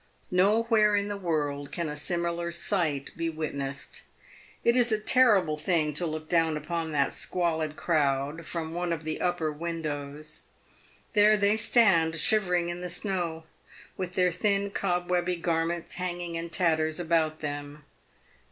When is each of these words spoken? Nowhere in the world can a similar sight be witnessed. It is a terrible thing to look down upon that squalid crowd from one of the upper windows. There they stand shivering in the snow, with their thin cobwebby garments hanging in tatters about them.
Nowhere 0.31 0.95
in 0.95 1.09
the 1.09 1.15
world 1.15 1.71
can 1.71 1.87
a 1.87 1.95
similar 1.95 2.49
sight 2.51 3.11
be 3.15 3.29
witnessed. 3.29 4.01
It 4.63 4.75
is 4.75 4.91
a 4.91 4.97
terrible 4.99 5.57
thing 5.57 5.93
to 5.93 6.07
look 6.07 6.27
down 6.27 6.57
upon 6.57 6.91
that 6.93 7.13
squalid 7.13 7.75
crowd 7.75 8.43
from 8.47 8.73
one 8.73 8.91
of 8.91 9.03
the 9.03 9.21
upper 9.21 9.51
windows. 9.51 10.45
There 11.13 11.37
they 11.37 11.55
stand 11.55 12.15
shivering 12.15 12.69
in 12.69 12.81
the 12.81 12.89
snow, 12.89 13.43
with 13.95 14.15
their 14.15 14.31
thin 14.31 14.71
cobwebby 14.71 15.35
garments 15.35 15.93
hanging 15.93 16.33
in 16.33 16.49
tatters 16.49 16.99
about 16.99 17.41
them. 17.41 17.83